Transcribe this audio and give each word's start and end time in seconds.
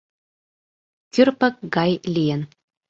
Кӱрпык 1.13 1.55
гай 1.75 1.91
лийын. 2.13 2.41